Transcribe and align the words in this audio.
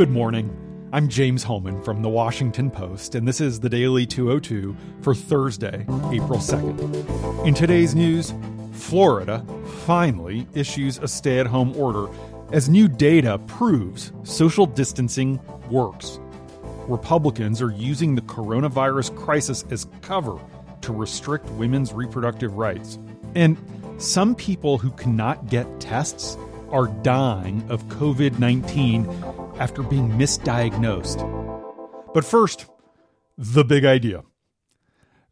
Good 0.00 0.08
morning. 0.08 0.88
I'm 0.94 1.10
James 1.10 1.42
Hohmann 1.42 1.82
from 1.82 2.00
The 2.00 2.08
Washington 2.08 2.70
Post, 2.70 3.14
and 3.14 3.28
this 3.28 3.38
is 3.38 3.60
the 3.60 3.68
Daily 3.68 4.06
202 4.06 4.74
for 5.02 5.14
Thursday, 5.14 5.82
April 6.10 6.38
2nd. 6.38 7.46
In 7.46 7.52
today's 7.52 7.94
news, 7.94 8.32
Florida 8.72 9.44
finally 9.84 10.46
issues 10.54 10.96
a 10.96 11.06
stay 11.06 11.38
at 11.38 11.46
home 11.46 11.76
order 11.76 12.08
as 12.50 12.66
new 12.66 12.88
data 12.88 13.36
proves 13.40 14.10
social 14.22 14.64
distancing 14.64 15.38
works. 15.68 16.18
Republicans 16.88 17.60
are 17.60 17.72
using 17.72 18.14
the 18.14 18.22
coronavirus 18.22 19.14
crisis 19.14 19.66
as 19.70 19.86
cover 20.00 20.40
to 20.80 20.94
restrict 20.94 21.44
women's 21.50 21.92
reproductive 21.92 22.54
rights. 22.54 22.98
And 23.34 23.58
some 23.98 24.34
people 24.34 24.78
who 24.78 24.92
cannot 24.92 25.50
get 25.50 25.78
tests 25.78 26.38
are 26.70 26.86
dying 26.86 27.62
of 27.68 27.84
COVID 27.88 28.38
19 28.38 29.04
after 29.60 29.82
being 29.82 30.10
misdiagnosed. 30.10 31.22
But 32.12 32.24
first, 32.24 32.66
the 33.38 33.64
big 33.64 33.84
idea. 33.84 34.24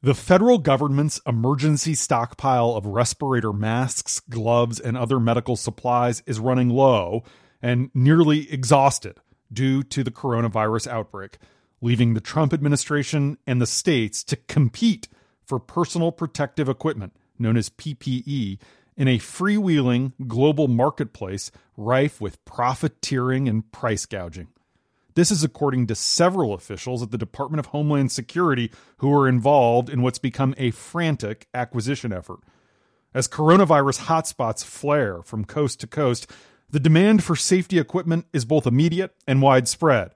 The 0.00 0.14
federal 0.14 0.58
government's 0.58 1.20
emergency 1.26 1.94
stockpile 1.94 2.70
of 2.70 2.86
respirator 2.86 3.52
masks, 3.52 4.20
gloves, 4.20 4.78
and 4.78 4.96
other 4.96 5.18
medical 5.18 5.56
supplies 5.56 6.22
is 6.24 6.38
running 6.38 6.68
low 6.68 7.24
and 7.60 7.90
nearly 7.94 8.52
exhausted 8.52 9.18
due 9.52 9.82
to 9.82 10.04
the 10.04 10.12
coronavirus 10.12 10.86
outbreak, 10.86 11.38
leaving 11.80 12.14
the 12.14 12.20
Trump 12.20 12.52
administration 12.52 13.38
and 13.44 13.60
the 13.60 13.66
states 13.66 14.22
to 14.22 14.36
compete 14.36 15.08
for 15.44 15.58
personal 15.58 16.12
protective 16.12 16.68
equipment, 16.68 17.16
known 17.38 17.56
as 17.56 17.70
PPE, 17.70 18.58
in 18.98 19.06
a 19.06 19.18
freewheeling 19.18 20.12
global 20.26 20.66
marketplace 20.66 21.52
rife 21.76 22.20
with 22.20 22.44
profiteering 22.44 23.48
and 23.48 23.70
price 23.70 24.04
gouging. 24.04 24.48
This 25.14 25.30
is 25.30 25.44
according 25.44 25.86
to 25.86 25.94
several 25.94 26.52
officials 26.52 27.02
at 27.02 27.12
the 27.12 27.18
Department 27.18 27.60
of 27.60 27.66
Homeland 27.66 28.10
Security 28.10 28.72
who 28.98 29.12
are 29.14 29.28
involved 29.28 29.88
in 29.88 30.02
what's 30.02 30.18
become 30.18 30.54
a 30.58 30.72
frantic 30.72 31.46
acquisition 31.54 32.12
effort. 32.12 32.40
As 33.14 33.28
coronavirus 33.28 34.06
hotspots 34.06 34.64
flare 34.64 35.22
from 35.22 35.44
coast 35.44 35.80
to 35.80 35.86
coast, 35.86 36.30
the 36.68 36.80
demand 36.80 37.22
for 37.22 37.36
safety 37.36 37.78
equipment 37.78 38.26
is 38.32 38.44
both 38.44 38.66
immediate 38.66 39.14
and 39.26 39.40
widespread, 39.40 40.10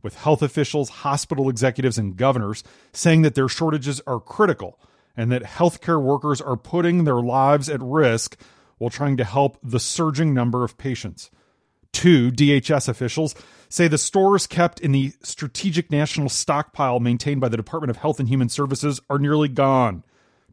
with 0.00 0.16
health 0.16 0.42
officials, 0.42 0.88
hospital 0.88 1.50
executives, 1.50 1.98
and 1.98 2.16
governors 2.16 2.62
saying 2.92 3.22
that 3.22 3.34
their 3.34 3.48
shortages 3.48 4.00
are 4.06 4.20
critical 4.20 4.78
and 5.18 5.32
that 5.32 5.42
healthcare 5.42 6.00
workers 6.00 6.40
are 6.40 6.56
putting 6.56 7.02
their 7.02 7.20
lives 7.20 7.68
at 7.68 7.82
risk 7.82 8.40
while 8.78 8.88
trying 8.88 9.16
to 9.16 9.24
help 9.24 9.58
the 9.64 9.80
surging 9.80 10.32
number 10.32 10.62
of 10.62 10.78
patients. 10.78 11.28
Two 11.92 12.30
DHS 12.30 12.88
officials 12.88 13.34
say 13.68 13.88
the 13.88 13.98
stores 13.98 14.46
kept 14.46 14.78
in 14.78 14.92
the 14.92 15.12
strategic 15.20 15.90
national 15.90 16.28
stockpile 16.28 17.00
maintained 17.00 17.40
by 17.40 17.48
the 17.48 17.56
Department 17.56 17.90
of 17.90 17.96
Health 17.96 18.20
and 18.20 18.28
Human 18.28 18.48
Services 18.48 19.00
are 19.10 19.18
nearly 19.18 19.48
gone. 19.48 20.04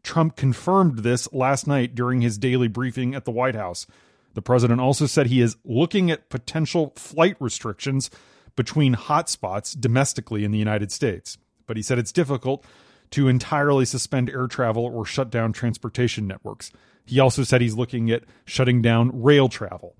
Trump 0.02 0.34
confirmed 0.34 0.98
this 0.98 1.32
last 1.32 1.68
night 1.68 1.94
during 1.94 2.20
his 2.20 2.36
daily 2.36 2.68
briefing 2.68 3.14
at 3.14 3.24
the 3.24 3.30
White 3.30 3.54
House. 3.54 3.86
The 4.34 4.42
president 4.42 4.80
also 4.80 5.06
said 5.06 5.28
he 5.28 5.40
is 5.40 5.56
looking 5.64 6.10
at 6.10 6.28
potential 6.28 6.92
flight 6.96 7.36
restrictions 7.38 8.10
between 8.56 8.96
hotspots 8.96 9.78
domestically 9.78 10.42
in 10.42 10.50
the 10.50 10.58
United 10.58 10.90
States. 10.90 11.38
But 11.68 11.76
he 11.76 11.82
said 11.84 12.00
it's 12.00 12.12
difficult 12.12 12.64
to 13.10 13.28
entirely 13.28 13.84
suspend 13.84 14.30
air 14.30 14.46
travel 14.46 14.84
or 14.84 15.04
shut 15.04 15.30
down 15.30 15.52
transportation 15.52 16.26
networks. 16.26 16.72
He 17.04 17.20
also 17.20 17.44
said 17.44 17.60
he's 17.60 17.76
looking 17.76 18.10
at 18.10 18.24
shutting 18.44 18.82
down 18.82 19.22
rail 19.22 19.48
travel. 19.48 19.94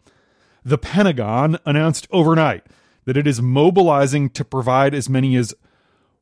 The 0.64 0.78
Pentagon 0.78 1.58
announced 1.64 2.08
overnight 2.10 2.66
that 3.04 3.16
it 3.16 3.26
is 3.26 3.40
mobilizing 3.40 4.30
to 4.30 4.44
provide 4.44 4.94
as 4.94 5.08
many 5.08 5.36
as 5.36 5.54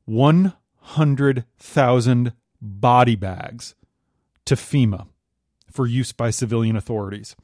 100,000 0.05 2.33
body 2.61 3.17
bags 3.17 3.75
to 4.45 4.55
FEMA 4.55 5.07
for 5.71 5.87
use 5.87 6.13
by 6.13 6.29
civilian 6.31 6.77
authorities. 6.77 7.35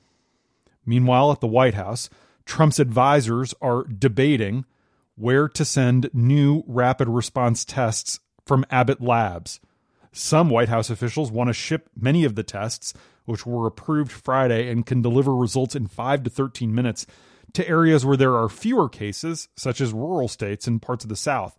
Meanwhile, 0.84 1.32
at 1.32 1.40
the 1.40 1.46
White 1.46 1.74
House, 1.74 2.10
Trump's 2.44 2.78
advisors 2.78 3.54
are 3.62 3.84
debating 3.84 4.66
where 5.16 5.48
to 5.48 5.64
send 5.64 6.10
new 6.12 6.62
rapid 6.66 7.08
response 7.08 7.64
tests 7.64 8.20
from 8.50 8.66
Abbott 8.68 9.00
Labs. 9.00 9.60
Some 10.10 10.50
White 10.50 10.68
House 10.68 10.90
officials 10.90 11.30
want 11.30 11.50
to 11.50 11.54
ship 11.54 11.88
many 11.96 12.24
of 12.24 12.34
the 12.34 12.42
tests, 12.42 12.92
which 13.24 13.46
were 13.46 13.64
approved 13.64 14.10
Friday 14.10 14.68
and 14.68 14.84
can 14.84 15.02
deliver 15.02 15.36
results 15.36 15.76
in 15.76 15.86
5 15.86 16.24
to 16.24 16.30
13 16.30 16.74
minutes, 16.74 17.06
to 17.52 17.68
areas 17.68 18.04
where 18.04 18.16
there 18.16 18.34
are 18.34 18.48
fewer 18.48 18.88
cases, 18.88 19.46
such 19.56 19.80
as 19.80 19.92
rural 19.92 20.26
states 20.26 20.66
and 20.66 20.82
parts 20.82 21.04
of 21.04 21.08
the 21.08 21.14
South. 21.14 21.56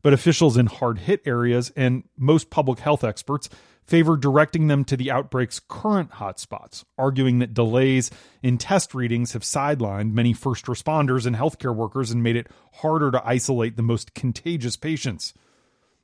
But 0.00 0.12
officials 0.12 0.56
in 0.56 0.66
hard 0.66 1.00
hit 1.00 1.22
areas 1.26 1.72
and 1.74 2.04
most 2.16 2.50
public 2.50 2.78
health 2.78 3.02
experts 3.02 3.48
favor 3.82 4.16
directing 4.16 4.68
them 4.68 4.84
to 4.84 4.96
the 4.96 5.10
outbreak's 5.10 5.58
current 5.58 6.12
hotspots, 6.12 6.84
arguing 6.96 7.40
that 7.40 7.52
delays 7.52 8.12
in 8.44 8.58
test 8.58 8.94
readings 8.94 9.32
have 9.32 9.42
sidelined 9.42 10.12
many 10.12 10.32
first 10.32 10.66
responders 10.66 11.26
and 11.26 11.34
healthcare 11.34 11.74
workers 11.74 12.12
and 12.12 12.22
made 12.22 12.36
it 12.36 12.46
harder 12.74 13.10
to 13.10 13.26
isolate 13.26 13.74
the 13.74 13.82
most 13.82 14.14
contagious 14.14 14.76
patients. 14.76 15.34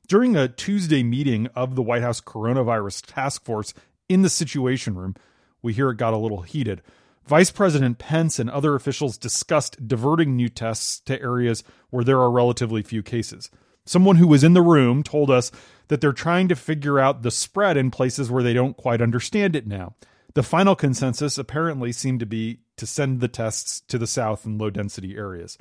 During 0.07 0.35
a 0.35 0.47
Tuesday 0.47 1.01
meeting 1.01 1.47
of 1.55 1.75
the 1.75 1.81
White 1.81 2.03
House 2.03 2.21
Coronavirus 2.21 3.05
Task 3.07 3.43
Force 3.43 3.73
in 4.07 4.21
the 4.21 4.29
Situation 4.29 4.93
Room, 4.95 5.15
we 5.63 5.73
hear 5.73 5.89
it 5.89 5.97
got 5.97 6.13
a 6.13 6.17
little 6.17 6.43
heated. 6.43 6.83
Vice 7.25 7.49
President 7.49 7.97
Pence 7.97 8.37
and 8.37 8.47
other 8.47 8.75
officials 8.75 9.17
discussed 9.17 9.87
diverting 9.87 10.35
new 10.35 10.47
tests 10.47 10.99
to 11.01 11.19
areas 11.19 11.63
where 11.89 12.03
there 12.03 12.19
are 12.19 12.29
relatively 12.29 12.83
few 12.83 13.01
cases. 13.01 13.49
Someone 13.83 14.17
who 14.17 14.27
was 14.27 14.43
in 14.43 14.53
the 14.53 14.61
room 14.61 15.01
told 15.01 15.31
us 15.31 15.51
that 15.87 16.01
they're 16.01 16.13
trying 16.13 16.49
to 16.49 16.55
figure 16.55 16.99
out 16.99 17.23
the 17.23 17.31
spread 17.31 17.75
in 17.75 17.89
places 17.89 18.29
where 18.29 18.43
they 18.43 18.53
don't 18.53 18.77
quite 18.77 19.01
understand 19.01 19.55
it 19.55 19.65
now. 19.65 19.95
The 20.35 20.43
final 20.43 20.75
consensus 20.75 21.39
apparently 21.39 21.91
seemed 21.91 22.19
to 22.19 22.25
be 22.27 22.59
to 22.77 22.85
send 22.85 23.21
the 23.21 23.27
tests 23.27 23.81
to 23.87 23.97
the 23.97 24.07
south 24.07 24.45
and 24.45 24.59
low 24.59 24.69
density 24.69 25.15
areas. 25.17 25.57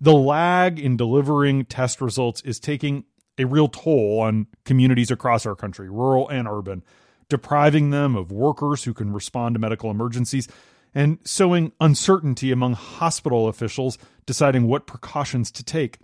The 0.00 0.14
lag 0.14 0.80
in 0.80 0.96
delivering 0.96 1.66
test 1.66 2.00
results 2.00 2.40
is 2.40 2.58
taking 2.58 3.04
a 3.38 3.44
real 3.44 3.68
toll 3.68 4.20
on 4.20 4.46
communities 4.64 5.10
across 5.10 5.46
our 5.46 5.54
country, 5.54 5.88
rural 5.88 6.28
and 6.28 6.46
urban, 6.48 6.82
depriving 7.28 7.90
them 7.90 8.16
of 8.16 8.30
workers 8.32 8.84
who 8.84 8.92
can 8.92 9.12
respond 9.12 9.54
to 9.54 9.58
medical 9.58 9.90
emergencies 9.90 10.48
and 10.94 11.18
sowing 11.24 11.72
uncertainty 11.80 12.50
among 12.50 12.74
hospital 12.74 13.48
officials 13.48 13.96
deciding 14.26 14.66
what 14.66 14.86
precautions 14.86 15.50
to 15.52 15.64
take. 15.64 15.98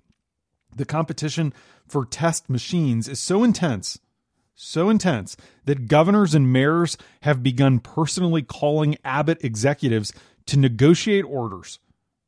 The 0.75 0.85
competition 0.85 1.53
for 1.89 2.05
test 2.05 2.49
machines 2.49 3.09
is 3.09 3.21
so 3.21 3.43
intense, 3.43 3.99
so 4.55 4.89
intense, 4.89 5.37
that 5.65 5.89
governors 5.89 6.35
and 6.35 6.53
mayors 6.53 6.97
have 7.23 7.43
begun 7.43 7.81
personally 7.81 8.43
calling 8.43 8.97
Abbott 9.05 9.43
executives 9.43 10.13
to 10.47 10.59
negotiate 10.59 11.25
orders. 11.25 11.79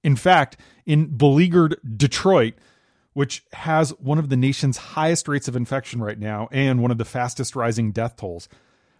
In 0.02 0.16
fact, 0.16 0.56
in 0.86 1.16
beleaguered 1.16 1.76
Detroit, 1.96 2.54
which 3.18 3.42
has 3.52 3.90
one 3.98 4.16
of 4.16 4.28
the 4.28 4.36
nation's 4.36 4.76
highest 4.76 5.26
rates 5.26 5.48
of 5.48 5.56
infection 5.56 6.00
right 6.00 6.20
now 6.20 6.48
and 6.52 6.80
one 6.80 6.92
of 6.92 6.98
the 6.98 7.04
fastest 7.04 7.56
rising 7.56 7.90
death 7.90 8.14
tolls. 8.14 8.48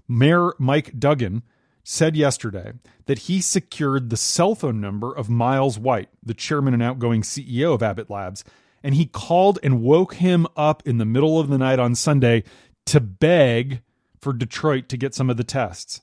Mayor 0.09 0.55
Mike 0.59 0.99
Duggan 0.99 1.45
said 1.85 2.17
yesterday 2.17 2.73
that 3.07 3.21
he 3.21 3.41
secured 3.41 4.11
the 4.11 4.17
cell 4.17 4.57
phone 4.57 4.81
number 4.81 5.13
of 5.17 5.31
Miles 5.31 5.79
White, 5.79 6.09
the 6.21 6.35
chairman 6.35 6.75
and 6.75 6.83
outgoing 6.83 7.23
CEO 7.23 7.73
of 7.73 7.81
Abbott 7.81 8.11
Labs, 8.11 8.43
and 8.83 8.97
he 8.97 9.07
called 9.07 9.61
and 9.63 9.83
woke 9.83 10.15
him 10.15 10.49
up 10.57 10.83
in 10.85 10.99
the 10.99 11.05
middle 11.05 11.39
of 11.39 11.49
the 11.49 11.57
night 11.57 11.79
on 11.79 11.95
Sunday 11.95 12.43
to 12.87 12.99
beg 12.99 13.83
for 14.21 14.33
Detroit 14.33 14.89
to 14.89 14.97
get 14.97 15.15
some 15.15 15.31
of 15.31 15.37
the 15.37 15.45
tests. 15.45 16.01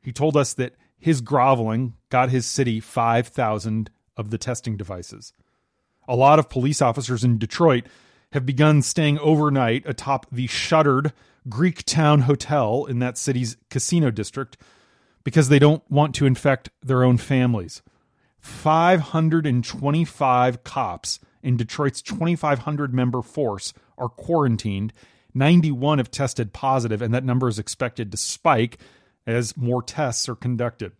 He 0.00 0.12
told 0.12 0.36
us 0.36 0.54
that 0.54 0.76
his 0.96 1.20
groveling 1.20 1.94
got 2.08 2.30
his 2.30 2.46
city 2.46 2.78
5,000 2.78 3.90
of 4.16 4.30
the 4.30 4.38
testing 4.38 4.76
devices. 4.76 5.32
A 6.08 6.16
lot 6.16 6.38
of 6.38 6.48
police 6.48 6.80
officers 6.82 7.24
in 7.24 7.38
Detroit 7.38 7.86
have 8.32 8.46
begun 8.46 8.82
staying 8.82 9.18
overnight 9.18 9.84
atop 9.86 10.26
the 10.30 10.46
shuttered 10.46 11.12
Greektown 11.48 12.22
Hotel 12.22 12.84
in 12.86 13.00
that 13.00 13.18
city's 13.18 13.56
casino 13.70 14.10
district 14.10 14.56
because 15.24 15.48
they 15.48 15.58
don't 15.58 15.82
want 15.90 16.14
to 16.16 16.26
infect 16.26 16.68
their 16.82 17.02
own 17.04 17.16
families. 17.18 17.82
525 18.40 20.64
cops 20.64 21.20
in 21.42 21.56
Detroit's 21.56 22.02
2,500 22.02 22.92
member 22.92 23.22
force 23.22 23.72
are 23.96 24.08
quarantined. 24.08 24.92
91 25.34 25.98
have 25.98 26.10
tested 26.10 26.52
positive, 26.52 27.00
and 27.00 27.14
that 27.14 27.24
number 27.24 27.48
is 27.48 27.58
expected 27.58 28.10
to 28.10 28.18
spike 28.18 28.78
as 29.26 29.56
more 29.56 29.82
tests 29.82 30.28
are 30.28 30.34
conducted. 30.34 30.92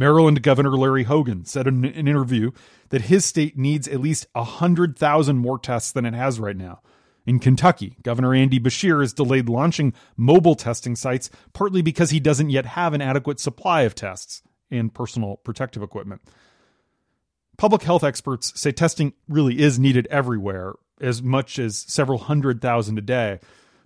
Maryland 0.00 0.42
Governor 0.42 0.78
Larry 0.78 1.02
Hogan 1.02 1.44
said 1.44 1.66
in 1.66 1.84
an 1.84 2.08
interview 2.08 2.52
that 2.88 3.02
his 3.02 3.22
state 3.26 3.58
needs 3.58 3.86
at 3.86 4.00
least 4.00 4.26
100,000 4.32 5.36
more 5.36 5.58
tests 5.58 5.92
than 5.92 6.06
it 6.06 6.14
has 6.14 6.40
right 6.40 6.56
now. 6.56 6.80
In 7.26 7.38
Kentucky, 7.38 7.98
Governor 8.02 8.34
Andy 8.34 8.58
Beshear 8.58 9.02
has 9.02 9.12
delayed 9.12 9.50
launching 9.50 9.92
mobile 10.16 10.54
testing 10.54 10.96
sites 10.96 11.28
partly 11.52 11.82
because 11.82 12.08
he 12.08 12.18
doesn't 12.18 12.48
yet 12.48 12.64
have 12.64 12.94
an 12.94 13.02
adequate 13.02 13.40
supply 13.40 13.82
of 13.82 13.94
tests 13.94 14.40
and 14.70 14.94
personal 14.94 15.36
protective 15.36 15.82
equipment. 15.82 16.22
Public 17.58 17.82
health 17.82 18.02
experts 18.02 18.58
say 18.58 18.72
testing 18.72 19.12
really 19.28 19.60
is 19.60 19.78
needed 19.78 20.08
everywhere, 20.10 20.76
as 20.98 21.22
much 21.22 21.58
as 21.58 21.76
several 21.76 22.20
hundred 22.20 22.62
thousand 22.62 22.96
a 22.96 23.02
day. 23.02 23.38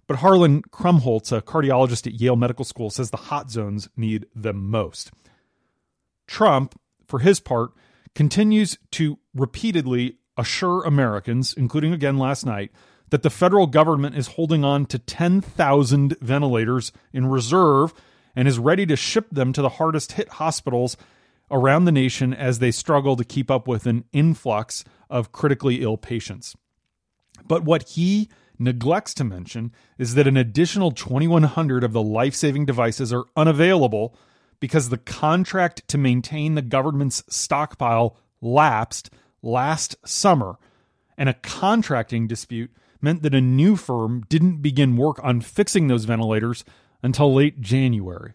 But 0.07 0.19
Harlan 0.19 0.63
Krumholz, 0.63 1.37
a 1.37 1.43
cardiologist 1.43 2.07
at 2.07 2.21
Yale 2.21 2.37
Medical 2.37 2.65
School, 2.65 2.89
says 2.89 3.11
the 3.11 3.17
hot 3.17 3.51
zones 3.51 3.89
need 3.97 4.27
them 4.33 4.71
most. 4.71 5.11
Trump, 6.27 6.79
for 7.07 7.21
his 7.21 7.41
part, 7.41 7.71
continues 8.15 8.79
to 8.93 9.19
repeatedly 9.35 10.19
assure 10.37 10.83
Americans, 10.85 11.55
including 11.55 11.93
again 11.93 12.19
last 12.19 12.45
night, 12.45 12.71
that 13.11 13.23
the 13.23 13.31
federal 13.31 13.67
government 13.67 14.17
is 14.17 14.29
holding 14.29 14.65
on 14.65 14.87
to 14.87 14.99
10,000 14.99 16.17
ventilators 16.21 16.93
in 17.13 17.27
reserve 17.27 17.93
and 18.35 18.49
is 18.49 18.59
ready 18.59 18.87
to 18.87 18.97
ship 18.97 19.29
them 19.31 19.53
to 19.53 19.63
the 19.63 19.69
hardest 19.71 20.13
hit 20.13 20.29
hospitals 20.31 20.97
around 21.51 21.85
the 21.85 21.93
nation 21.93 22.35
as 22.35 22.59
they 22.59 22.71
struggle 22.71 23.17
to 23.17 23.25
keep 23.25 23.51
up 23.51 23.69
with 23.69 23.87
an 23.87 24.05
influx 24.13 24.85
of 25.11 25.31
critically 25.31 25.83
ill 25.83 25.97
patients. 25.97 26.57
But 27.47 27.65
what 27.65 27.91
he 27.91 28.29
neglects 28.59 29.15
to 29.15 29.25
mention 29.25 29.73
is 29.99 30.15
that 30.15 30.27
an 30.27 30.37
additional 30.37 30.91
2,100 30.91 31.85
of 31.85 31.93
the 31.93 32.03
life 32.03 32.35
saving 32.35 32.65
devices 32.65 33.13
are 33.13 33.25
unavailable 33.37 34.17
because 34.61 34.89
the 34.89 34.99
contract 34.99 35.87
to 35.89 35.99
maintain 35.99 36.55
the 36.55 36.63
government's 36.63 37.23
stockpile 37.29 38.17
lapsed 38.41 39.11
last 39.43 39.97
summer, 40.05 40.59
and 41.17 41.29
a 41.29 41.35
contracting 41.35 42.27
dispute 42.27 42.71
meant 43.01 43.23
that 43.23 43.35
a 43.35 43.41
new 43.41 43.77
firm 43.77 44.25
didn't 44.29 44.63
begin 44.63 44.97
work 44.97 45.23
on 45.23 45.41
fixing 45.41 45.89
those 45.89 46.05
ventilators 46.05 46.65
until 47.03 47.33
late 47.33 47.61
January. 47.61 48.33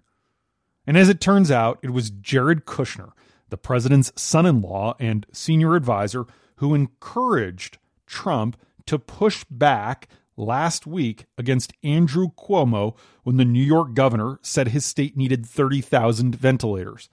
And 0.86 0.98
as 0.98 1.10
it 1.10 1.20
turns 1.20 1.52
out, 1.52 1.80
it 1.82 1.90
was 1.90 2.10
Jared 2.10 2.66
Kushner, 2.66 3.12
the 3.50 3.58
president's 3.58 4.12
son 4.16 4.46
in 4.46 4.62
law 4.62 4.96
and 5.00 5.26
senior 5.32 5.76
advisor, 5.76 6.26
who 6.58 6.76
encouraged 6.76 7.78
Trump 8.06 8.58
to 8.86 9.00
push 9.00 9.44
back 9.50 10.08
last 10.40 10.88
week 10.88 11.26
against 11.38 11.74
Andrew 11.84 12.30
Cuomo 12.30 12.96
when 13.24 13.38
the 13.38 13.46
New 13.46 13.64
York 13.64 13.94
governor 13.94 14.40
said 14.42 14.70
his 14.70 14.86
state 14.86 15.18
needed 15.18 15.46
30,000 15.46 16.36
ventilators. 16.36 17.10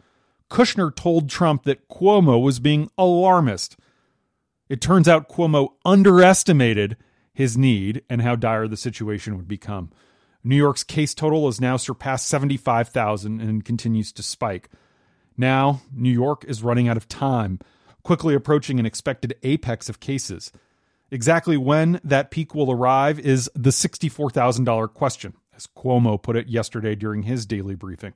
Kushner 0.50 0.94
told 0.94 1.28
Trump 1.28 1.64
that 1.64 1.88
Cuomo 1.88 2.40
was 2.40 2.60
being 2.60 2.88
alarmist. 2.96 3.76
It 4.68 4.80
turns 4.80 5.08
out 5.08 5.28
Cuomo 5.28 5.70
underestimated 5.84 6.96
his 7.34 7.58
need 7.58 8.02
and 8.08 8.22
how 8.22 8.36
dire 8.36 8.68
the 8.68 8.76
situation 8.76 9.36
would 9.36 9.48
become. 9.48 9.90
New 10.44 10.56
York's 10.56 10.84
case 10.84 11.12
total 11.12 11.46
has 11.46 11.60
now 11.60 11.76
surpassed 11.76 12.28
75,000 12.28 13.40
and 13.40 13.64
continues 13.64 14.12
to 14.12 14.22
spike. 14.22 14.70
Now, 15.36 15.82
New 15.92 16.10
York 16.10 16.44
is 16.46 16.62
running 16.62 16.88
out 16.88 16.96
of 16.96 17.08
time, 17.08 17.58
quickly 18.04 18.34
approaching 18.34 18.78
an 18.78 18.86
expected 18.86 19.34
apex 19.42 19.88
of 19.88 19.98
cases. 19.98 20.52
Exactly 21.10 21.56
when 21.56 22.00
that 22.02 22.30
peak 22.30 22.54
will 22.54 22.70
arrive 22.70 23.18
is 23.20 23.50
the 23.54 23.70
$64,000 23.70 24.92
question, 24.92 25.34
as 25.54 25.68
Cuomo 25.68 26.20
put 26.20 26.36
it 26.36 26.48
yesterday 26.48 26.94
during 26.94 27.22
his 27.22 27.46
daily 27.46 27.74
briefing. 27.74 28.12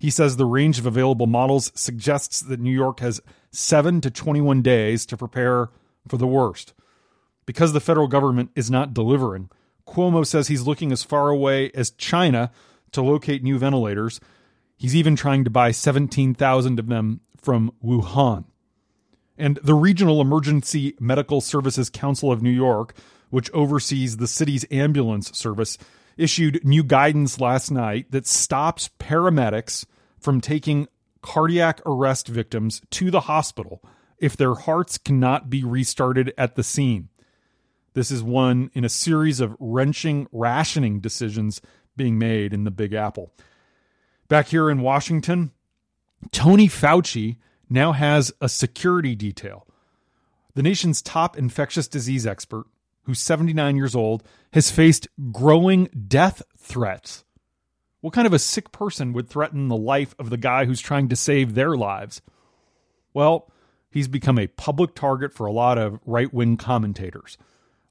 He 0.00 0.10
says 0.10 0.36
the 0.36 0.44
range 0.44 0.80
of 0.80 0.86
available 0.86 1.28
models 1.28 1.70
suggests 1.76 2.40
that 2.40 2.58
New 2.58 2.72
York 2.72 2.98
has 2.98 3.20
7 3.52 4.00
to 4.00 4.10
21 4.10 4.60
days 4.60 5.06
to 5.06 5.16
prepare 5.16 5.70
for 6.08 6.16
the 6.16 6.26
worst. 6.26 6.74
Because 7.46 7.72
the 7.72 7.80
federal 7.80 8.08
government 8.08 8.50
is 8.56 8.70
not 8.70 8.94
delivering, 8.94 9.48
Cuomo 9.86 10.26
says 10.26 10.48
he's 10.48 10.66
looking 10.66 10.90
as 10.90 11.04
far 11.04 11.28
away 11.28 11.70
as 11.74 11.90
China 11.92 12.50
to 12.90 13.02
locate 13.02 13.44
new 13.44 13.58
ventilators. 13.58 14.20
He's 14.76 14.96
even 14.96 15.14
trying 15.14 15.44
to 15.44 15.50
buy 15.50 15.70
17,000 15.70 16.78
of 16.80 16.88
them 16.88 17.20
from 17.36 17.72
Wuhan. 17.84 18.44
And 19.42 19.58
the 19.60 19.74
Regional 19.74 20.20
Emergency 20.20 20.94
Medical 21.00 21.40
Services 21.40 21.90
Council 21.90 22.30
of 22.30 22.42
New 22.42 22.50
York, 22.50 22.94
which 23.30 23.50
oversees 23.50 24.18
the 24.18 24.28
city's 24.28 24.64
ambulance 24.70 25.36
service, 25.36 25.78
issued 26.16 26.64
new 26.64 26.84
guidance 26.84 27.40
last 27.40 27.68
night 27.68 28.12
that 28.12 28.24
stops 28.24 28.88
paramedics 29.00 29.84
from 30.20 30.40
taking 30.40 30.86
cardiac 31.22 31.80
arrest 31.84 32.28
victims 32.28 32.82
to 32.90 33.10
the 33.10 33.22
hospital 33.22 33.82
if 34.16 34.36
their 34.36 34.54
hearts 34.54 34.96
cannot 34.96 35.50
be 35.50 35.64
restarted 35.64 36.32
at 36.38 36.54
the 36.54 36.62
scene. 36.62 37.08
This 37.94 38.12
is 38.12 38.22
one 38.22 38.70
in 38.74 38.84
a 38.84 38.88
series 38.88 39.40
of 39.40 39.56
wrenching 39.58 40.28
rationing 40.30 41.00
decisions 41.00 41.60
being 41.96 42.16
made 42.16 42.54
in 42.54 42.62
the 42.62 42.70
Big 42.70 42.92
Apple. 42.92 43.32
Back 44.28 44.46
here 44.46 44.70
in 44.70 44.82
Washington, 44.82 45.50
Tony 46.30 46.68
Fauci 46.68 47.38
now 47.68 47.92
has 47.92 48.32
a 48.40 48.48
security 48.48 49.14
detail. 49.14 49.66
The 50.54 50.62
nation's 50.62 51.00
top 51.00 51.38
infectious 51.38 51.88
disease 51.88 52.26
expert, 52.26 52.66
who's 53.04 53.20
79 53.20 53.76
years 53.76 53.94
old, 53.94 54.22
has 54.52 54.70
faced 54.70 55.08
growing 55.30 55.88
death 56.08 56.42
threats. 56.56 57.24
What 58.00 58.12
kind 58.12 58.26
of 58.26 58.32
a 58.32 58.38
sick 58.38 58.72
person 58.72 59.12
would 59.12 59.28
threaten 59.28 59.68
the 59.68 59.76
life 59.76 60.14
of 60.18 60.28
the 60.28 60.36
guy 60.36 60.64
who's 60.64 60.80
trying 60.80 61.08
to 61.08 61.16
save 61.16 61.54
their 61.54 61.76
lives? 61.76 62.20
Well, 63.14 63.50
he's 63.90 64.08
become 64.08 64.38
a 64.38 64.48
public 64.48 64.94
target 64.94 65.32
for 65.32 65.46
a 65.46 65.52
lot 65.52 65.78
of 65.78 66.00
right 66.04 66.32
wing 66.32 66.56
commentators. 66.56 67.38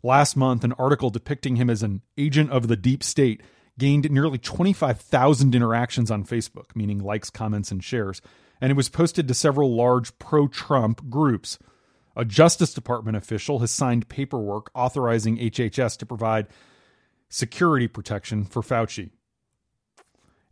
Last 0.04 0.36
month, 0.36 0.64
an 0.64 0.74
article 0.74 1.10
depicting 1.10 1.56
him 1.56 1.70
as 1.70 1.84
an 1.84 2.02
agent 2.18 2.52
of 2.52 2.68
the 2.68 2.76
deep 2.76 3.04
state 3.04 3.42
gained 3.78 4.12
nearly 4.12 4.38
25,000 4.38 5.56
interactions 5.56 6.12
on 6.12 6.26
Facebook, 6.26 6.76
meaning 6.76 7.00
likes, 7.00 7.30
comments, 7.30 7.72
and 7.72 7.84
shares 7.84 8.22
and 8.62 8.72
it 8.72 8.78
was 8.78 8.88
posted 8.88 9.28
to 9.28 9.34
several 9.34 9.76
large 9.76 10.18
pro 10.20 10.48
Trump 10.48 11.10
groups. 11.10 11.58
A 12.16 12.24
Justice 12.24 12.74
Department 12.74 13.18
official 13.18 13.60
has 13.60 13.72
signed 13.72 14.08
paperwork 14.08 14.70
authorizing 14.76 15.38
HHS 15.38 15.98
to 15.98 16.06
provide 16.06 16.48
security 17.28 17.88
protection 17.88 18.46
for 18.46 18.62
Fauci. 18.62 19.10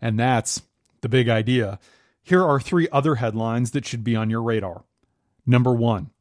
And 0.02 0.20
that's 0.20 0.64
the 1.02 1.10
big 1.10 1.30
idea. 1.30 1.80
Here 2.24 2.44
are 2.44 2.60
three 2.60 2.88
other 2.92 3.16
headlines 3.16 3.72
that 3.72 3.86
should 3.86 4.04
be 4.04 4.16
on 4.16 4.30
your 4.30 4.42
radar. 4.42 4.84
Number 5.46 5.74
one 5.74 6.12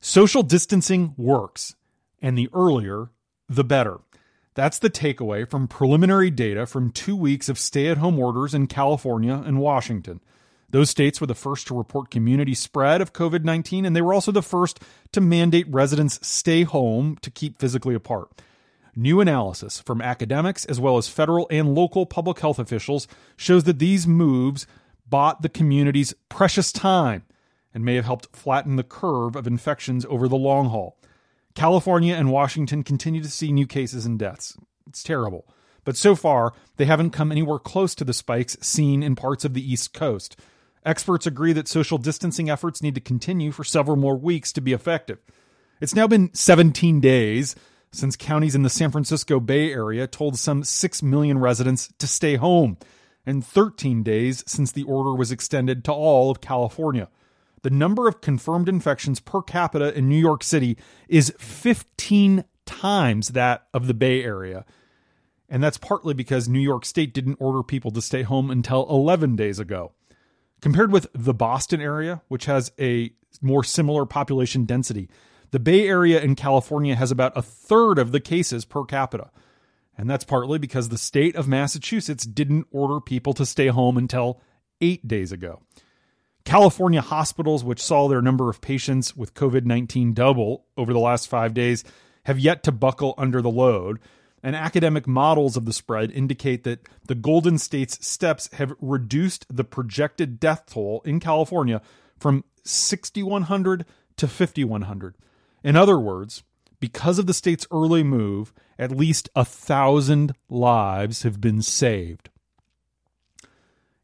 social 0.00 0.42
distancing 0.42 1.14
works, 1.16 1.74
and 2.20 2.36
the 2.38 2.48
earlier, 2.52 3.10
the 3.48 3.64
better. 3.64 4.00
That's 4.54 4.78
the 4.78 4.90
takeaway 4.90 5.48
from 5.48 5.66
preliminary 5.66 6.30
data 6.30 6.66
from 6.66 6.92
two 6.92 7.16
weeks 7.16 7.48
of 7.48 7.58
stay 7.58 7.88
at 7.88 7.98
home 7.98 8.18
orders 8.20 8.54
in 8.54 8.68
California 8.68 9.42
and 9.44 9.58
Washington. 9.58 10.20
Those 10.70 10.90
states 10.90 11.20
were 11.20 11.26
the 11.26 11.34
first 11.34 11.66
to 11.68 11.76
report 11.76 12.10
community 12.10 12.54
spread 12.54 13.00
of 13.00 13.12
COVID 13.12 13.44
19, 13.44 13.84
and 13.84 13.94
they 13.94 14.02
were 14.02 14.14
also 14.14 14.32
the 14.32 14.42
first 14.42 14.80
to 15.12 15.20
mandate 15.20 15.66
residents 15.68 16.26
stay 16.26 16.62
home 16.62 17.16
to 17.22 17.30
keep 17.30 17.58
physically 17.58 17.94
apart. 17.94 18.42
New 18.96 19.20
analysis 19.20 19.80
from 19.80 20.00
academics 20.00 20.64
as 20.64 20.80
well 20.80 20.96
as 20.96 21.08
federal 21.08 21.48
and 21.50 21.74
local 21.74 22.06
public 22.06 22.38
health 22.38 22.58
officials 22.58 23.08
shows 23.36 23.64
that 23.64 23.78
these 23.78 24.06
moves 24.06 24.66
bought 25.08 25.42
the 25.42 25.48
communities 25.48 26.14
precious 26.28 26.72
time 26.72 27.24
and 27.72 27.84
may 27.84 27.96
have 27.96 28.04
helped 28.04 28.34
flatten 28.34 28.76
the 28.76 28.84
curve 28.84 29.34
of 29.34 29.46
infections 29.46 30.06
over 30.08 30.28
the 30.28 30.36
long 30.36 30.68
haul. 30.68 30.96
California 31.54 32.14
and 32.14 32.30
Washington 32.30 32.82
continue 32.82 33.22
to 33.22 33.30
see 33.30 33.52
new 33.52 33.66
cases 33.66 34.06
and 34.06 34.18
deaths. 34.18 34.56
It's 34.86 35.02
terrible. 35.02 35.46
But 35.84 35.96
so 35.96 36.14
far, 36.14 36.52
they 36.76 36.86
haven't 36.86 37.10
come 37.10 37.30
anywhere 37.30 37.58
close 37.58 37.94
to 37.96 38.04
the 38.04 38.12
spikes 38.12 38.56
seen 38.60 39.02
in 39.02 39.16
parts 39.16 39.44
of 39.44 39.54
the 39.54 39.72
East 39.72 39.92
Coast. 39.92 40.36
Experts 40.84 41.26
agree 41.26 41.52
that 41.54 41.68
social 41.68 41.98
distancing 41.98 42.50
efforts 42.50 42.82
need 42.82 42.94
to 42.94 43.00
continue 43.00 43.52
for 43.52 43.64
several 43.64 43.96
more 43.96 44.16
weeks 44.16 44.52
to 44.52 44.60
be 44.60 44.72
effective. 44.72 45.18
It's 45.80 45.94
now 45.94 46.06
been 46.06 46.32
17 46.34 47.00
days 47.00 47.56
since 47.90 48.16
counties 48.16 48.54
in 48.54 48.62
the 48.62 48.70
San 48.70 48.90
Francisco 48.90 49.40
Bay 49.40 49.72
Area 49.72 50.06
told 50.06 50.38
some 50.38 50.64
6 50.64 51.02
million 51.02 51.38
residents 51.38 51.92
to 51.98 52.06
stay 52.06 52.36
home, 52.36 52.76
and 53.24 53.44
13 53.44 54.02
days 54.02 54.44
since 54.46 54.72
the 54.72 54.82
order 54.82 55.14
was 55.14 55.32
extended 55.32 55.84
to 55.84 55.92
all 55.92 56.30
of 56.30 56.40
California. 56.40 57.08
The 57.62 57.70
number 57.70 58.06
of 58.06 58.20
confirmed 58.20 58.68
infections 58.68 59.20
per 59.20 59.40
capita 59.40 59.96
in 59.96 60.08
New 60.08 60.18
York 60.18 60.44
City 60.44 60.76
is 61.08 61.34
15 61.38 62.44
times 62.66 63.28
that 63.28 63.66
of 63.72 63.86
the 63.86 63.94
Bay 63.94 64.22
Area. 64.22 64.66
And 65.48 65.62
that's 65.62 65.78
partly 65.78 66.14
because 66.14 66.48
New 66.48 66.60
York 66.60 66.84
State 66.84 67.14
didn't 67.14 67.38
order 67.40 67.62
people 67.62 67.90
to 67.92 68.02
stay 68.02 68.22
home 68.22 68.50
until 68.50 68.86
11 68.90 69.36
days 69.36 69.58
ago. 69.58 69.92
Compared 70.64 70.90
with 70.90 71.08
the 71.12 71.34
Boston 71.34 71.82
area, 71.82 72.22
which 72.28 72.46
has 72.46 72.72
a 72.80 73.12
more 73.42 73.62
similar 73.62 74.06
population 74.06 74.64
density, 74.64 75.10
the 75.50 75.58
Bay 75.58 75.86
Area 75.86 76.22
in 76.22 76.34
California 76.34 76.94
has 76.94 77.10
about 77.10 77.36
a 77.36 77.42
third 77.42 77.98
of 77.98 78.12
the 78.12 78.18
cases 78.18 78.64
per 78.64 78.82
capita. 78.86 79.30
And 79.98 80.08
that's 80.08 80.24
partly 80.24 80.58
because 80.58 80.88
the 80.88 80.96
state 80.96 81.36
of 81.36 81.46
Massachusetts 81.46 82.24
didn't 82.24 82.66
order 82.70 82.98
people 82.98 83.34
to 83.34 83.44
stay 83.44 83.66
home 83.66 83.98
until 83.98 84.40
eight 84.80 85.06
days 85.06 85.32
ago. 85.32 85.60
California 86.46 87.02
hospitals, 87.02 87.62
which 87.62 87.82
saw 87.82 88.08
their 88.08 88.22
number 88.22 88.48
of 88.48 88.62
patients 88.62 89.14
with 89.14 89.34
COVID 89.34 89.66
19 89.66 90.14
double 90.14 90.64
over 90.78 90.94
the 90.94 90.98
last 90.98 91.28
five 91.28 91.52
days, 91.52 91.84
have 92.24 92.38
yet 92.38 92.62
to 92.62 92.72
buckle 92.72 93.12
under 93.18 93.42
the 93.42 93.50
load, 93.50 94.00
and 94.44 94.54
academic 94.54 95.08
models 95.08 95.56
of 95.56 95.64
the 95.64 95.72
spread 95.72 96.12
indicate 96.12 96.64
that 96.64 96.86
the 97.06 97.14
Golden 97.14 97.56
State's 97.56 98.06
steps 98.06 98.50
have 98.52 98.74
reduced 98.78 99.46
the 99.48 99.64
projected 99.64 100.38
death 100.38 100.66
toll 100.66 101.00
in 101.06 101.18
California 101.18 101.80
from 102.18 102.44
6,100 102.62 103.86
to 104.18 104.28
5,100. 104.28 105.14
In 105.64 105.76
other 105.76 105.98
words, 105.98 106.42
because 106.78 107.18
of 107.18 107.26
the 107.26 107.32
state's 107.32 107.66
early 107.70 108.02
move, 108.02 108.52
at 108.78 108.90
least 108.90 109.30
a 109.34 109.46
thousand 109.46 110.34
lives 110.50 111.22
have 111.22 111.40
been 111.40 111.62
saved. 111.62 112.28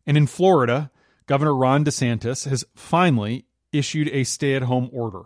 And 0.06 0.16
in 0.16 0.26
Florida, 0.26 0.90
Governor 1.26 1.54
Ron 1.54 1.84
DeSantis 1.84 2.48
has 2.48 2.64
finally 2.74 3.44
issued 3.72 4.08
a 4.08 4.24
stay 4.24 4.54
at 4.54 4.62
home 4.62 4.88
order. 4.90 5.24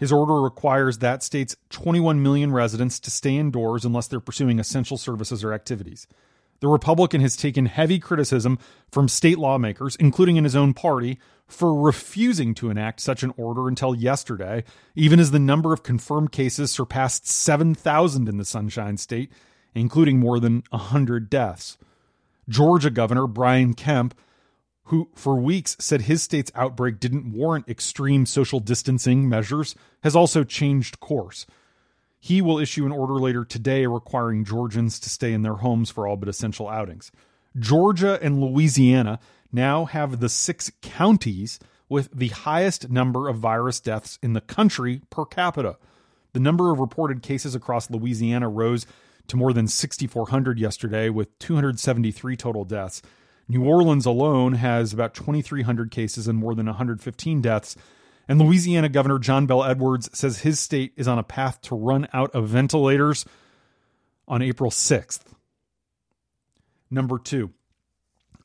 His 0.00 0.12
order 0.12 0.40
requires 0.40 0.98
that 0.98 1.22
state's 1.22 1.54
21 1.68 2.22
million 2.22 2.52
residents 2.52 2.98
to 3.00 3.10
stay 3.10 3.36
indoors 3.36 3.84
unless 3.84 4.06
they're 4.06 4.18
pursuing 4.18 4.58
essential 4.58 4.96
services 4.96 5.44
or 5.44 5.52
activities. 5.52 6.06
The 6.60 6.68
Republican 6.68 7.20
has 7.20 7.36
taken 7.36 7.66
heavy 7.66 7.98
criticism 7.98 8.58
from 8.90 9.08
state 9.08 9.38
lawmakers, 9.38 9.96
including 9.96 10.36
in 10.36 10.44
his 10.44 10.56
own 10.56 10.72
party, 10.72 11.18
for 11.46 11.78
refusing 11.78 12.54
to 12.54 12.70
enact 12.70 13.00
such 13.00 13.22
an 13.22 13.34
order 13.36 13.68
until 13.68 13.94
yesterday, 13.94 14.64
even 14.94 15.20
as 15.20 15.32
the 15.32 15.38
number 15.38 15.74
of 15.74 15.82
confirmed 15.82 16.32
cases 16.32 16.70
surpassed 16.70 17.26
7,000 17.26 18.26
in 18.26 18.38
the 18.38 18.44
Sunshine 18.46 18.96
State, 18.96 19.30
including 19.74 20.18
more 20.18 20.40
than 20.40 20.62
100 20.70 21.28
deaths. 21.28 21.76
Georgia 22.48 22.90
Governor 22.90 23.26
Brian 23.26 23.74
Kemp 23.74 24.14
who 24.90 25.08
for 25.14 25.36
weeks 25.36 25.76
said 25.78 26.02
his 26.02 26.20
state's 26.20 26.50
outbreak 26.56 26.98
didn't 26.98 27.32
warrant 27.32 27.68
extreme 27.68 28.26
social 28.26 28.58
distancing 28.58 29.28
measures, 29.28 29.76
has 30.02 30.16
also 30.16 30.42
changed 30.42 30.98
course. 30.98 31.46
He 32.18 32.42
will 32.42 32.58
issue 32.58 32.84
an 32.84 32.90
order 32.92 33.14
later 33.14 33.44
today 33.44 33.86
requiring 33.86 34.44
Georgians 34.44 34.98
to 34.98 35.08
stay 35.08 35.32
in 35.32 35.42
their 35.42 35.54
homes 35.54 35.90
for 35.90 36.08
all 36.08 36.16
but 36.16 36.28
essential 36.28 36.68
outings. 36.68 37.12
Georgia 37.56 38.18
and 38.20 38.40
Louisiana 38.40 39.20
now 39.52 39.84
have 39.84 40.18
the 40.18 40.28
six 40.28 40.72
counties 40.82 41.60
with 41.88 42.10
the 42.12 42.28
highest 42.28 42.90
number 42.90 43.28
of 43.28 43.36
virus 43.36 43.78
deaths 43.78 44.18
in 44.24 44.32
the 44.32 44.40
country 44.40 45.02
per 45.08 45.24
capita. 45.24 45.76
The 46.32 46.40
number 46.40 46.72
of 46.72 46.80
reported 46.80 47.22
cases 47.22 47.54
across 47.54 47.90
Louisiana 47.90 48.48
rose 48.48 48.86
to 49.28 49.36
more 49.36 49.52
than 49.52 49.68
6,400 49.68 50.58
yesterday, 50.58 51.08
with 51.10 51.38
273 51.38 52.36
total 52.36 52.64
deaths. 52.64 53.02
New 53.50 53.64
Orleans 53.64 54.06
alone 54.06 54.52
has 54.52 54.92
about 54.92 55.12
2,300 55.12 55.90
cases 55.90 56.28
and 56.28 56.38
more 56.38 56.54
than 56.54 56.66
115 56.66 57.40
deaths. 57.40 57.74
And 58.28 58.40
Louisiana 58.40 58.88
Governor 58.88 59.18
John 59.18 59.46
Bel 59.46 59.64
Edwards 59.64 60.08
says 60.16 60.42
his 60.42 60.60
state 60.60 60.92
is 60.96 61.08
on 61.08 61.18
a 61.18 61.24
path 61.24 61.60
to 61.62 61.74
run 61.74 62.06
out 62.12 62.32
of 62.32 62.46
ventilators 62.46 63.24
on 64.28 64.40
April 64.40 64.70
6th. 64.70 65.22
Number 66.92 67.18
two, 67.18 67.50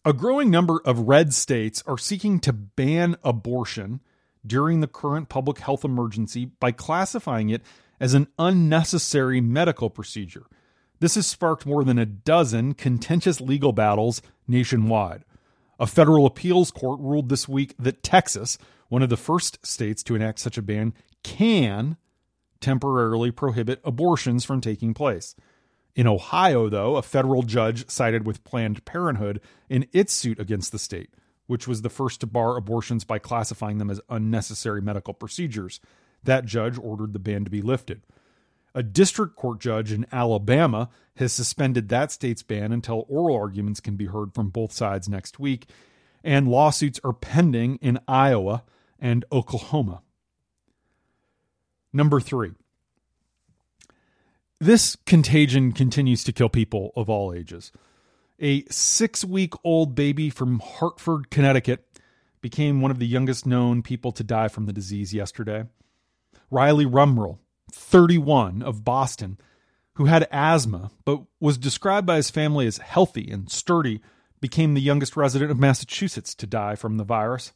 a 0.03 0.11
growing 0.11 0.49
number 0.49 0.81
of 0.83 1.07
red 1.07 1.35
states 1.35 1.83
are 1.85 1.99
seeking 1.99 2.39
to 2.39 2.51
ban 2.51 3.15
abortion 3.23 4.01
during 4.45 4.79
the 4.79 4.87
current 4.87 5.29
public 5.29 5.59
health 5.59 5.85
emergency 5.85 6.45
by 6.45 6.71
classifying 6.71 7.51
it 7.51 7.61
as 7.99 8.15
an 8.15 8.27
unnecessary 8.39 9.39
medical 9.39 9.91
procedure. 9.91 10.47
This 11.05 11.13
has 11.13 11.27
sparked 11.27 11.67
more 11.67 11.83
than 11.83 11.99
a 11.99 12.05
dozen 12.07 12.73
contentious 12.73 13.39
legal 13.39 13.71
battles 13.73 14.23
nationwide. 14.47 15.23
A 15.79 15.85
federal 15.85 16.25
appeals 16.25 16.71
court 16.71 16.99
ruled 16.99 17.29
this 17.29 17.47
week 17.47 17.75
that 17.77 18.01
Texas, 18.01 18.57
one 18.87 19.03
of 19.03 19.09
the 19.09 19.15
first 19.15 19.63
states 19.63 20.01
to 20.01 20.15
enact 20.15 20.39
such 20.39 20.57
a 20.57 20.63
ban, 20.63 20.95
can 21.21 21.97
temporarily 22.59 23.29
prohibit 23.29 23.81
abortions 23.83 24.45
from 24.45 24.61
taking 24.61 24.95
place. 24.95 25.35
In 25.95 26.07
Ohio, 26.07 26.69
though, 26.69 26.95
a 26.95 27.03
federal 27.03 27.43
judge 27.43 27.87
sided 27.87 28.25
with 28.25 28.43
Planned 28.43 28.83
Parenthood 28.85 29.41
in 29.69 29.85
its 29.93 30.11
suit 30.11 30.39
against 30.39 30.71
the 30.71 30.79
state, 30.79 31.11
which 31.45 31.67
was 31.67 31.83
the 31.83 31.89
first 31.91 32.21
to 32.21 32.25
bar 32.25 32.57
abortions 32.57 33.03
by 33.03 33.19
classifying 33.19 33.77
them 33.77 33.91
as 33.91 34.01
unnecessary 34.09 34.81
medical 34.81 35.13
procedures. 35.13 35.79
That 36.23 36.45
judge 36.45 36.79
ordered 36.79 37.13
the 37.13 37.19
ban 37.19 37.43
to 37.43 37.51
be 37.51 37.61
lifted. 37.61 38.01
A 38.75 38.83
district 38.83 39.37
court 39.37 39.61
judge 39.61 39.93
in 39.93 40.05
Alabama 40.11 40.89
has 41.15 41.31
suspended 41.31 41.87
that 41.87 42.11
state's 42.11 42.43
ban 42.43 42.73
until 42.73 43.05
oral 43.07 43.37
arguments 43.37 43.79
can 43.79 43.95
be 43.95 44.07
heard 44.07 44.35
from 44.35 44.49
both 44.49 44.73
sides 44.73 45.07
next 45.07 45.39
week, 45.39 45.69
and 46.25 46.49
lawsuits 46.49 46.99
are 47.01 47.13
pending 47.13 47.77
in 47.77 47.99
Iowa 48.05 48.63
and 48.99 49.23
Oklahoma. 49.31 50.01
Number 51.93 52.19
three, 52.19 52.51
this 54.59 54.97
contagion 55.05 55.71
continues 55.71 56.25
to 56.25 56.33
kill 56.33 56.49
people 56.49 56.91
of 56.97 57.09
all 57.09 57.33
ages. 57.33 57.71
A 58.41 58.65
six 58.65 59.23
week 59.23 59.53
old 59.63 59.95
baby 59.95 60.29
from 60.29 60.59
Hartford, 60.59 61.29
Connecticut, 61.29 61.85
became 62.41 62.81
one 62.81 62.91
of 62.91 62.99
the 62.99 63.07
youngest 63.07 63.45
known 63.45 63.81
people 63.81 64.11
to 64.11 64.23
die 64.23 64.49
from 64.49 64.65
the 64.65 64.73
disease 64.73 65.13
yesterday. 65.13 65.63
Riley 66.51 66.85
Rumrell 66.85 67.39
31 67.75 68.61
of 68.61 68.83
Boston, 68.83 69.37
who 69.95 70.05
had 70.05 70.27
asthma 70.31 70.91
but 71.03 71.21
was 71.39 71.57
described 71.57 72.07
by 72.07 72.15
his 72.15 72.29
family 72.29 72.65
as 72.65 72.77
healthy 72.77 73.29
and 73.29 73.51
sturdy, 73.51 74.01
became 74.41 74.73
the 74.73 74.81
youngest 74.81 75.17
resident 75.17 75.51
of 75.51 75.59
Massachusetts 75.59 76.33
to 76.35 76.47
die 76.47 76.75
from 76.75 76.97
the 76.97 77.03
virus. 77.03 77.53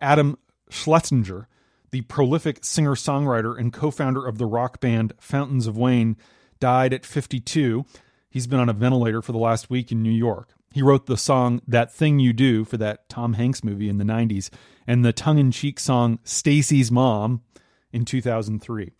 Adam 0.00 0.38
Schlesinger, 0.70 1.48
the 1.90 2.02
prolific 2.02 2.64
singer 2.64 2.94
songwriter 2.94 3.58
and 3.58 3.72
co 3.72 3.90
founder 3.90 4.26
of 4.26 4.38
the 4.38 4.46
rock 4.46 4.80
band 4.80 5.12
Fountains 5.18 5.66
of 5.66 5.76
Wayne, 5.76 6.16
died 6.58 6.92
at 6.92 7.06
52. 7.06 7.84
He's 8.30 8.46
been 8.46 8.60
on 8.60 8.68
a 8.68 8.74
ventilator 8.74 9.22
for 9.22 9.32
the 9.32 9.38
last 9.38 9.70
week 9.70 9.92
in 9.92 10.02
New 10.02 10.10
York. 10.10 10.50
He 10.72 10.82
wrote 10.82 11.06
the 11.06 11.16
song 11.16 11.60
That 11.68 11.92
Thing 11.92 12.18
You 12.18 12.32
Do 12.32 12.64
for 12.64 12.76
that 12.78 13.08
Tom 13.08 13.34
Hanks 13.34 13.62
movie 13.62 13.88
in 13.88 13.98
the 13.98 14.04
90s 14.04 14.50
and 14.86 15.04
the 15.04 15.12
tongue 15.12 15.38
in 15.38 15.52
cheek 15.52 15.78
song 15.78 16.18
Stacy's 16.24 16.90
Mom 16.90 17.42
in 17.92 18.04
2003. 18.04 18.92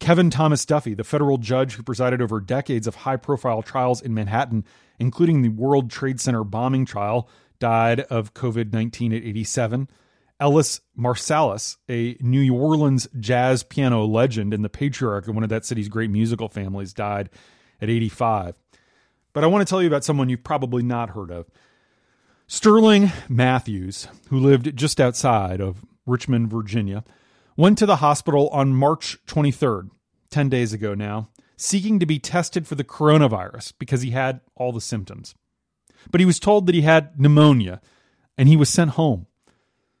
Kevin 0.00 0.30
Thomas 0.30 0.64
Duffy, 0.64 0.94
the 0.94 1.04
federal 1.04 1.38
judge 1.38 1.74
who 1.74 1.82
presided 1.82 2.20
over 2.20 2.40
decades 2.40 2.86
of 2.86 2.94
high 2.94 3.16
profile 3.16 3.62
trials 3.62 4.00
in 4.02 4.14
Manhattan, 4.14 4.64
including 4.98 5.42
the 5.42 5.48
World 5.48 5.90
Trade 5.90 6.20
Center 6.20 6.44
bombing 6.44 6.84
trial, 6.84 7.28
died 7.58 8.00
of 8.00 8.34
COVID 8.34 8.72
19 8.72 9.12
at 9.12 9.22
87. 9.22 9.88
Ellis 10.38 10.80
Marsalis, 10.98 11.78
a 11.88 12.16
New 12.20 12.54
Orleans 12.54 13.08
jazz 13.18 13.62
piano 13.62 14.04
legend 14.04 14.52
and 14.52 14.64
the 14.64 14.68
patriarch 14.68 15.28
of 15.28 15.34
one 15.34 15.44
of 15.44 15.48
that 15.50 15.64
city's 15.64 15.88
great 15.88 16.10
musical 16.10 16.48
families, 16.48 16.92
died 16.92 17.30
at 17.80 17.88
85. 17.88 18.54
But 19.32 19.44
I 19.44 19.46
want 19.46 19.66
to 19.66 19.70
tell 19.70 19.80
you 19.80 19.88
about 19.88 20.04
someone 20.04 20.28
you've 20.28 20.44
probably 20.44 20.82
not 20.82 21.10
heard 21.10 21.30
of. 21.30 21.46
Sterling 22.46 23.10
Matthews, 23.28 24.08
who 24.28 24.38
lived 24.38 24.76
just 24.76 25.00
outside 25.00 25.60
of 25.60 25.84
Richmond, 26.04 26.50
Virginia, 26.50 27.02
went 27.56 27.78
to 27.78 27.86
the 27.86 27.96
hospital 27.96 28.48
on 28.48 28.74
March 28.74 29.18
23rd, 29.26 29.90
10 30.30 30.48
days 30.48 30.72
ago 30.72 30.94
now, 30.94 31.30
seeking 31.56 31.98
to 31.98 32.06
be 32.06 32.18
tested 32.18 32.66
for 32.66 32.74
the 32.74 32.84
coronavirus 32.84 33.72
because 33.78 34.02
he 34.02 34.10
had 34.10 34.40
all 34.54 34.72
the 34.72 34.80
symptoms. 34.80 35.34
But 36.10 36.20
he 36.20 36.26
was 36.26 36.38
told 36.38 36.66
that 36.66 36.74
he 36.74 36.82
had 36.82 37.18
pneumonia 37.18 37.80
and 38.36 38.48
he 38.48 38.56
was 38.56 38.68
sent 38.68 38.92
home. 38.92 39.26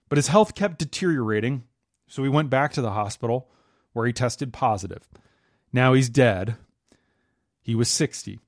But 0.08 0.18
his 0.18 0.28
health 0.28 0.54
kept 0.54 0.78
deteriorating, 0.78 1.64
so 2.06 2.22
he 2.22 2.28
went 2.28 2.50
back 2.50 2.72
to 2.74 2.82
the 2.82 2.92
hospital 2.92 3.50
where 3.92 4.06
he 4.06 4.12
tested 4.12 4.52
positive. 4.52 5.08
Now 5.72 5.94
he's 5.94 6.08
dead. 6.08 6.56
He 7.62 7.74
was 7.74 7.88
60. 7.88 8.38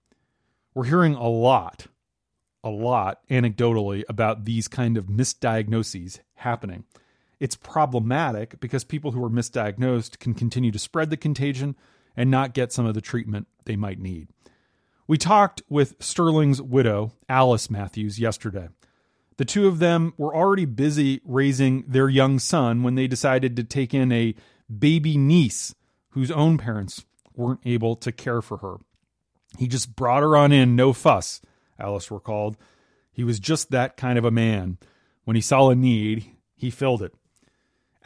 We're 0.75 0.85
hearing 0.85 1.15
a 1.15 1.29
lot, 1.29 1.87
a 2.62 2.71
lot 2.71 3.27
anecdotally 3.29 4.05
about 4.09 4.45
these 4.45 4.69
kind 4.69 4.97
of 4.97 5.07
misdiagnoses 5.07 6.21
happening. 6.35 6.85
It's 7.40 7.57
problematic 7.57 8.59
because 8.61 8.85
people 8.85 9.12
who 9.12 9.25
are 9.25 9.30
misdiagnosed 9.30 10.18
can 10.18 10.35
continue 10.35 10.73
to 10.73 10.78
spread 10.78 11.11
the 11.11 11.16
contagion 11.16 11.76
and 12.16 12.30
not 12.30 12.54
get 12.54 12.73
some 12.73 12.87
of 12.87 12.95
the 12.95 13.00
treatment 13.00 13.47
they 13.64 13.76
might 13.76 14.00
need. 14.00 14.28
We 15.07 15.18
talked 15.18 15.62
with 15.68 15.95
Sterling's 16.00 16.61
widow, 16.61 17.12
Alice 17.28 17.71
Matthews, 17.71 18.18
yesterday. 18.18 18.68
The 19.38 19.45
two 19.45 19.68
of 19.68 19.78
them 19.78 20.14
were 20.18 20.35
already 20.35 20.64
busy 20.64 21.21
raising 21.25 21.85
their 21.87 22.09
young 22.09 22.40
son 22.40 22.83
when 22.83 22.97
they 22.97 23.07
decided 23.07 23.54
to 23.57 23.64
take 23.64 23.95
in 23.95 24.11
a 24.11 24.35
baby 24.76 25.16
niece 25.16 25.75
whose 26.11 26.30
own 26.30 26.59
parents 26.59 27.04
weren't 27.37 27.61
able 27.64 27.95
to 27.97 28.11
care 28.11 28.42
for 28.42 28.59
her. 28.59 28.76
He 29.57 29.68
just 29.68 29.95
brought 29.95 30.23
her 30.23 30.37
on 30.37 30.50
in, 30.50 30.75
no 30.75 30.92
fuss, 30.92 31.40
Alice 31.78 32.11
recalled. 32.11 32.57
He 33.12 33.23
was 33.23 33.38
just 33.38 33.71
that 33.71 33.97
kind 33.97 34.18
of 34.18 34.25
a 34.25 34.30
man. 34.30 34.78
When 35.25 35.37
he 35.37 35.40
saw 35.40 35.71
a 35.71 35.75
need, 35.75 36.33
he 36.57 36.71
filled 36.71 37.02
it. 37.02 37.14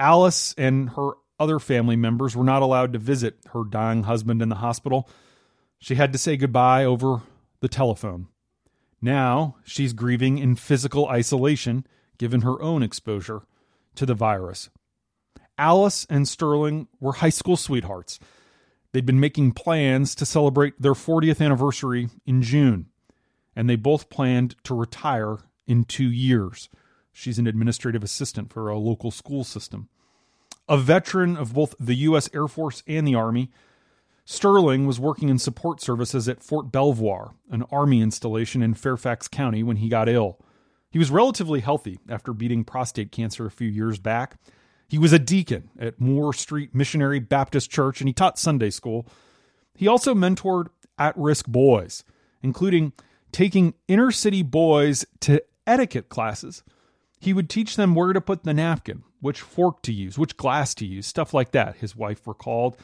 Alice 0.02 0.52
and 0.58 0.90
her 0.90 1.12
other 1.38 1.60
family 1.60 1.94
members 1.94 2.34
were 2.34 2.42
not 2.42 2.60
allowed 2.60 2.92
to 2.92 2.98
visit 2.98 3.38
her 3.52 3.62
dying 3.62 4.02
husband 4.02 4.42
in 4.42 4.48
the 4.48 4.56
hospital. 4.56 5.08
She 5.78 5.94
had 5.94 6.12
to 6.12 6.18
say 6.18 6.36
goodbye 6.36 6.84
over 6.84 7.22
the 7.60 7.68
telephone. 7.68 8.26
Now 9.00 9.58
she's 9.64 9.92
grieving 9.92 10.38
in 10.38 10.56
physical 10.56 11.06
isolation, 11.06 11.86
given 12.18 12.40
her 12.40 12.60
own 12.60 12.82
exposure 12.82 13.42
to 13.94 14.04
the 14.04 14.14
virus. 14.14 14.70
Alice 15.56 16.04
and 16.10 16.26
Sterling 16.26 16.88
were 16.98 17.12
high 17.12 17.28
school 17.28 17.56
sweethearts. 17.56 18.18
They'd 18.90 19.06
been 19.06 19.20
making 19.20 19.52
plans 19.52 20.16
to 20.16 20.26
celebrate 20.26 20.82
their 20.82 20.94
40th 20.94 21.40
anniversary 21.40 22.08
in 22.26 22.42
June, 22.42 22.86
and 23.54 23.70
they 23.70 23.76
both 23.76 24.10
planned 24.10 24.56
to 24.64 24.74
retire 24.74 25.38
in 25.68 25.84
two 25.84 26.10
years. 26.10 26.68
She's 27.12 27.38
an 27.38 27.46
administrative 27.46 28.02
assistant 28.02 28.52
for 28.52 28.68
a 28.68 28.78
local 28.78 29.12
school 29.12 29.44
system. 29.44 29.88
A 30.68 30.78
veteran 30.78 31.36
of 31.36 31.54
both 31.54 31.74
the 31.78 31.94
U.S. 31.94 32.30
Air 32.32 32.48
Force 32.48 32.82
and 32.86 33.06
the 33.06 33.14
Army, 33.14 33.50
Sterling 34.24 34.86
was 34.86 35.00
working 35.00 35.28
in 35.28 35.38
support 35.38 35.80
services 35.80 36.28
at 36.28 36.42
Fort 36.42 36.70
Belvoir, 36.70 37.34
an 37.50 37.64
Army 37.72 38.00
installation 38.00 38.62
in 38.62 38.74
Fairfax 38.74 39.26
County, 39.26 39.62
when 39.62 39.78
he 39.78 39.88
got 39.88 40.08
ill. 40.08 40.38
He 40.90 40.98
was 40.98 41.10
relatively 41.10 41.60
healthy 41.60 41.98
after 42.08 42.32
beating 42.32 42.64
prostate 42.64 43.10
cancer 43.10 43.46
a 43.46 43.50
few 43.50 43.68
years 43.68 43.98
back. 43.98 44.36
He 44.88 44.98
was 44.98 45.12
a 45.12 45.18
deacon 45.18 45.70
at 45.78 46.00
Moore 46.00 46.34
Street 46.34 46.74
Missionary 46.74 47.18
Baptist 47.18 47.70
Church 47.70 48.00
and 48.00 48.08
he 48.08 48.12
taught 48.12 48.38
Sunday 48.38 48.70
school. 48.70 49.06
He 49.74 49.88
also 49.88 50.14
mentored 50.14 50.66
at 50.98 51.16
risk 51.16 51.46
boys, 51.46 52.04
including 52.42 52.92
taking 53.32 53.72
inner 53.88 54.10
city 54.10 54.42
boys 54.42 55.06
to 55.20 55.42
etiquette 55.66 56.10
classes. 56.10 56.62
He 57.18 57.32
would 57.32 57.48
teach 57.48 57.76
them 57.76 57.94
where 57.94 58.12
to 58.12 58.20
put 58.20 58.44
the 58.44 58.52
napkin, 58.52 59.02
which 59.22 59.40
fork 59.40 59.80
to 59.82 59.92
use, 59.92 60.18
which 60.18 60.36
glass 60.36 60.74
to 60.74 60.84
use, 60.84 61.06
stuff 61.06 61.32
like 61.32 61.52
that, 61.52 61.76
his 61.76 61.96
wife 61.96 62.26
recalled. 62.26 62.76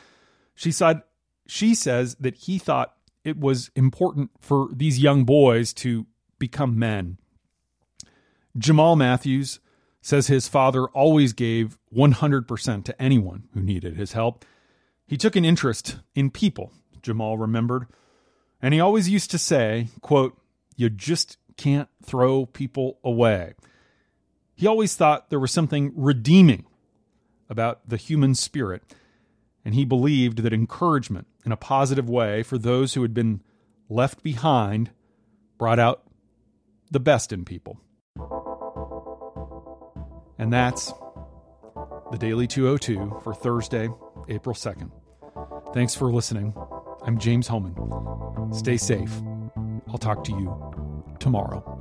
She 0.55 0.73
said 0.73 1.03
she 1.47 1.75
says 1.75 2.15
that 2.21 2.37
he 2.37 2.59
thought 2.59 2.95
it 3.25 3.39
was 3.39 3.71
important 3.75 4.31
for 4.41 4.69
these 4.73 5.01
young 5.01 5.25
boys 5.25 5.73
to 5.75 6.07
become 6.39 6.79
men. 6.79 7.19
Jamal 8.57 8.95
Matthews 8.95 9.59
says 10.01 10.29
his 10.29 10.47
father 10.47 10.85
always 10.89 11.33
gave 11.33 11.77
100% 11.95 12.85
to 12.85 13.03
anyone 13.03 13.49
who 13.53 13.61
needed 13.61 13.97
his 13.97 14.13
help. 14.13 14.45
He 15.07 15.17
took 15.17 15.35
an 15.35 15.45
interest 15.45 15.99
in 16.15 16.31
people, 16.31 16.73
Jamal 17.03 17.37
remembered, 17.37 17.87
and 18.63 18.73
he 18.73 18.81
always 18.81 19.09
used 19.09 19.31
to 19.33 19.39
say, 19.39 19.89
quote, 20.03 20.39
you 20.77 20.89
just 20.89 21.37
can't 21.57 21.89
throw 22.05 22.47
people 22.47 22.99
away. 23.03 23.55
He 24.59 24.67
always 24.67 24.97
thought 24.97 25.31
there 25.31 25.39
was 25.39 25.53
something 25.53 25.93
redeeming 25.95 26.67
about 27.49 27.89
the 27.89 27.97
human 27.97 28.35
spirit, 28.35 28.83
and 29.65 29.73
he 29.73 29.85
believed 29.85 30.39
that 30.39 30.53
encouragement 30.53 31.29
in 31.47 31.53
a 31.53 31.57
positive 31.57 32.11
way 32.11 32.43
for 32.43 32.59
those 32.59 32.95
who 32.95 33.03
had 33.03 33.15
been 33.15 33.41
left 33.89 34.25
behind 34.25 34.91
brought 35.59 35.79
out 35.79 36.03
the 36.91 36.99
best 36.99 37.33
in 37.33 37.45
people. 37.45 37.79
And 40.37 40.53
that's 40.53 40.93
the 42.11 42.19
Daily 42.19 42.49
202 42.49 43.21
for 43.23 43.35
Thursday, 43.35 43.89
April 44.29 44.57
2nd. 44.57 44.91
Thanks 45.73 45.95
for 45.95 46.13
listening. 46.13 46.53
I'm 47.05 47.19
James 47.21 47.47
Hohmann. 47.47 48.53
Stay 48.53 48.77
safe. 48.77 49.13
I'll 49.87 49.99
talk 49.99 50.25
to 50.25 50.33
you 50.33 51.15
tomorrow. 51.21 51.78